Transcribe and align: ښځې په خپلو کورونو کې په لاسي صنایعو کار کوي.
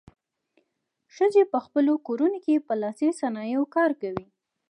ښځې 1.15 1.43
په 1.51 1.57
خپلو 1.65 1.93
کورونو 2.07 2.37
کې 2.45 2.65
په 2.67 2.73
لاسي 2.81 3.09
صنایعو 3.21 3.65
کار 3.75 3.91
کوي. 4.01 4.25